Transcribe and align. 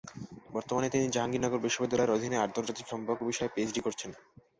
বর্তমানে 0.53 0.87
তিনি 0.89 1.05
জাহাঙ্গীরনগর 1.09 1.63
বিশ্ববিদ্যালয়ের 1.65 2.15
অধীনে 2.15 2.37
আন্তর্জাতিক 2.39 2.85
সম্পর্ক 2.89 3.19
বিষয়ে 3.29 3.53
পিএইচডি 3.53 3.81
করছেন। 3.83 4.11